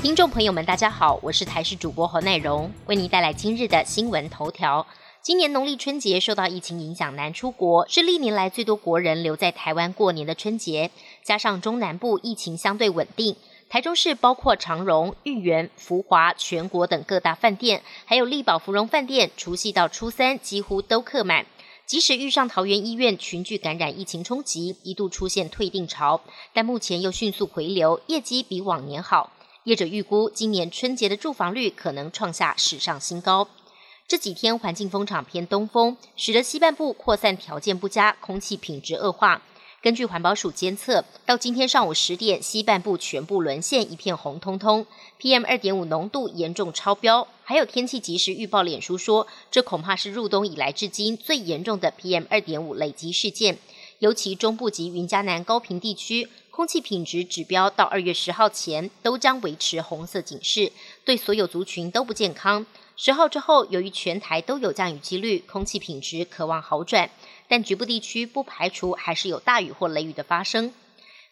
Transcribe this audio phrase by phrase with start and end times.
[0.00, 4.86] 听众朋友们，大家好，我是台视主播侯乃荣，为您带来今日的新闻头条。
[5.20, 10.92] 今年农历春节受到疫情影响难出国，是历年来最多国人留在台湾过年的春节。
[11.24, 13.34] 加上中南部疫情相对稳定，
[13.68, 21.44] 台中市包括长荣、裕园、福华、全国等各大饭店，还有力宝芙蓉饭店，除夕到初三几乎都客满。
[21.86, 26.20] 即使遇上桃园医院群聚感染疫情冲击，一度出现退订潮，
[26.52, 29.32] 但目前又迅速回流，业绩比往年好。
[29.68, 33.46] 业者预估，今年春节的住房率可能创下史上新高。
[34.06, 39.42] 这几天环境风场偏东风，使得西半部扩散条件不佳，空气品质恶化。
[39.82, 44.86] 根据环保署监测，到今天上午十点，西半部全部沦陷，一片红彤彤
[45.20, 47.28] ，PM 二点五浓度严重超标。
[47.44, 53.58] 还有天气即时预报，脸书说，这恐怕是入冬以来至今最严重的 PM 二点五累积事件。
[53.98, 56.28] 尤其中部及云嘉南高平地区，
[56.58, 60.72] 空气品质指标到二月十号前都将维持红色警示，
[61.04, 62.66] 对所有族群都不健康。
[62.96, 67.08] 十号之后，由于全台都有降雨几率，空气品质渴望好转，
[67.46, 70.72] 但局部地区不排除还是有大雨或雷雨的发生。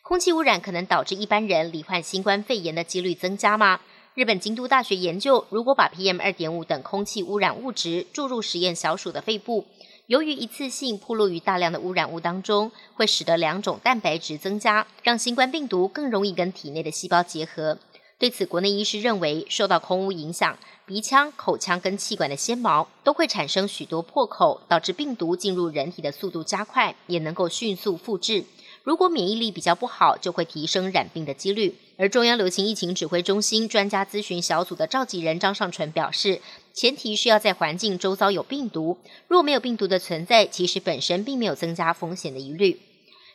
[0.00, 3.80] 空气污染可能导致一般人罹患新冠肺炎的几率增加吗？
[4.14, 9.66] 日本京都大学研究，如果把 PM 二点五等空气污染物质注入实验小鼠的肺部，
[10.06, 17.76] 由于一次性暴露于大量的污染物当中，会使得两种蛋白质增加，让新冠病毒更容易跟体内的细胞结合。
[18.16, 28.44] 对此，国内医师认为，受到空污影响，鼻腔、口腔跟气管的纤毛都会产生许多破口，导致病毒进入人体的速度加快，也能够迅速复制。
[28.86, 31.74] 如果免疫力比较不好，就会提升染病的几率。
[31.96, 36.40] 而中央流行疫情指挥中心专家咨询小组的召集人张尚淳表示，
[36.72, 42.78] 前提是要在环境周遭有病毒，若没有病毒的存在，其实本身并没有增加风险的疑虑。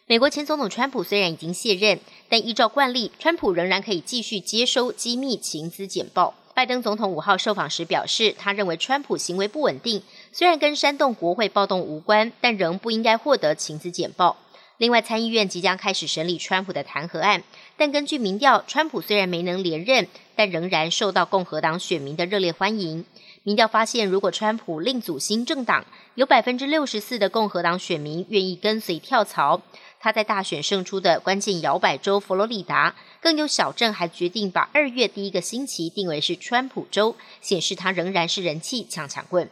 [0.08, 2.00] 美国前总统川普虽然已经卸任，
[2.30, 6.34] 但依照惯例，川普仍然可以继续接收机密情资简报。
[6.56, 14.38] 拜登总统五号受访时表示，他认为川普行为不稳定，虽然跟煽动国会暴动无关，但仍不应该获得情资简报。
[14.82, 17.44] 另外，参议院即将开始审理川普的弹劾案，
[17.78, 23.06] 但根据民调，川普虽然没能连任，但仍然受到共和党选民的热烈欢迎。
[23.44, 29.62] 民调发现，如果川普另组新政党，有百分之六十四的共和党选民愿意跟随跳槽。
[30.00, 39.48] 他在大选胜出的关键摇摆州佛罗里达，更有小镇还决定把二月第一个星期定为是川普州，显示他仍然是人气抢抢棍。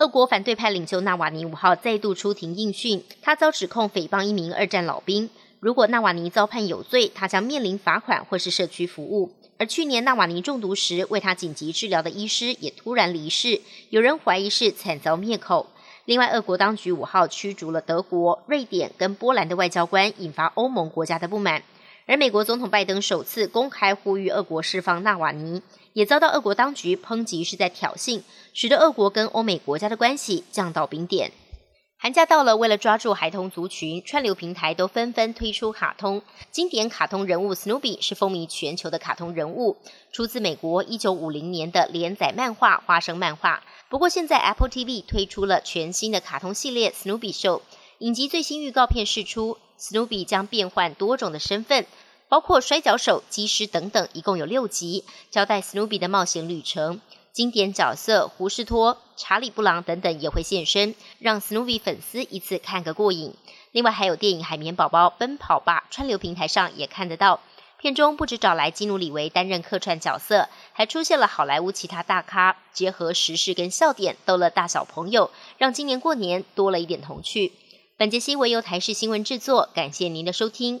[0.00, 5.28] 俄国反对派领袖纳瓦尼五号再度出庭应讯，他遭指控诽谤一名二战老兵。
[5.60, 9.30] 如果纳瓦尼遭判有罪，他将面临罚款或是社区服务。
[9.58, 15.66] 而去年纳瓦尼中毒时为他紧急治疗的医师也突然离世，有人怀疑是惨遭灭口。
[16.06, 21.62] 另外，俄国当局五号驱逐了德国、瑞典跟波兰的外交官，引发欧盟国家的不满。
[22.10, 25.62] 而美国总统拜登首次公开呼吁俄国释放纳瓦尼，
[25.92, 28.22] 也遭到俄国当局抨击是在挑衅，
[28.52, 31.30] 使得俄国跟欧美国家的关系降到冰点。
[31.96, 36.20] 寒假到了，为了抓住孩童族群，串流平台都纷纷推出卡通。
[36.50, 39.76] 经典卡通人物 Snoopy 是风靡全球的卡通人物，
[40.10, 43.58] 出自美国一九五零年的连载漫画《花生漫画》。
[43.88, 47.60] 不过现在 Apple TV 推出了全新的卡通系列 Snoopy Show，
[47.98, 51.84] 影集最新预告片释出，Snoopy 将变换多种的身份，
[52.30, 57.00] 包括摔跤手、机师等等，一共有六集，交代 Snoopy 的冒险旅程。
[57.32, 63.34] 经典角色胡士托、查理布朗等等也会现身，让 Snoopy 粉丝一次看个过瘾。
[63.72, 67.40] 另外还有电影《海绵宝宝奔跑吧》，串流平台上也看得到。
[67.80, 77.50] 片中不止找来基努里维担任客串角色，还出现了好莱坞其他大咖，结合时事跟笑点，逗乐大小朋友，让今年过年多了一点童趣。
[77.96, 80.80] 本节新闻由台视新闻制作，感谢您的收听。